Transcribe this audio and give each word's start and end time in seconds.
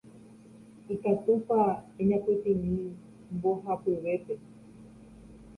Ikatúpa 0.93 1.59
eñapytĩmi 2.01 2.73
mbohapyvépe. 3.35 4.33